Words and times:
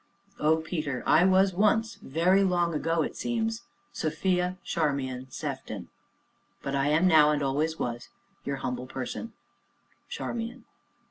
Oh, 0.39 0.57
Peter 0.57 1.03
I 1.05 1.25
was 1.25 1.53
once, 1.53 1.99
very 2.01 2.43
long 2.43 2.73
ago 2.73 3.03
it 3.03 3.15
seems, 3.15 3.61
Sophia 3.93 4.57
Charmian 4.63 5.29
Sefton, 5.29 5.89
but 6.63 6.73
I 6.73 6.87
am 6.87 7.05
now, 7.07 7.29
and 7.29 7.43
always 7.43 7.77
was, 7.77 8.09
Your 8.43 8.55
Humble 8.55 8.87
Person, 8.87 9.33
"CHARMIAN." 10.09 10.65